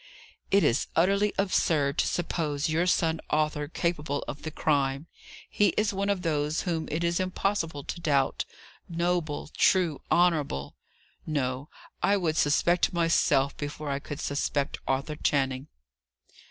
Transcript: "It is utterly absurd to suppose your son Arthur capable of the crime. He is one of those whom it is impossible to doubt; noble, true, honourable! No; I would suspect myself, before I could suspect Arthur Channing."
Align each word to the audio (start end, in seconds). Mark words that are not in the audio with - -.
"It 0.49 0.63
is 0.63 0.87
utterly 0.95 1.31
absurd 1.37 1.99
to 1.99 2.07
suppose 2.07 2.67
your 2.69 2.87
son 2.87 3.21
Arthur 3.29 3.67
capable 3.67 4.23
of 4.27 4.41
the 4.41 4.49
crime. 4.49 5.05
He 5.47 5.75
is 5.77 5.93
one 5.93 6.09
of 6.09 6.23
those 6.23 6.61
whom 6.61 6.87
it 6.89 7.03
is 7.03 7.19
impossible 7.19 7.83
to 7.83 8.01
doubt; 8.01 8.43
noble, 8.89 9.49
true, 9.55 10.01
honourable! 10.11 10.75
No; 11.27 11.69
I 12.01 12.17
would 12.17 12.35
suspect 12.35 12.91
myself, 12.93 13.55
before 13.57 13.91
I 13.91 13.99
could 13.99 14.19
suspect 14.19 14.79
Arthur 14.87 15.17
Channing." 15.17 15.67